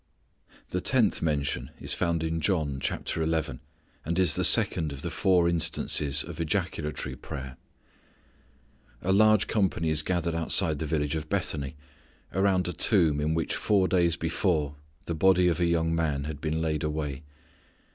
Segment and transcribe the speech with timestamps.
[0.71, 3.59] The tenth mention is found in John, chapter eleven,
[4.03, 7.55] and is the second of the four instances of ejaculatory prayer.
[9.03, 11.75] A large company is gathered outside the village of Bethany,
[12.33, 14.73] around a tomb in which four days before
[15.05, 17.21] the body of a young man had been laid away.